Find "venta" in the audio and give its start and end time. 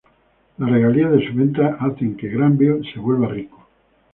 1.35-1.77